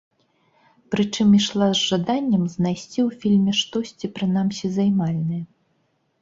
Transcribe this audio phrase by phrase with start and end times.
[0.93, 5.43] Прычым ішла з жаданнем знайсці ў фільме штосьці, прынамсі, займальнае.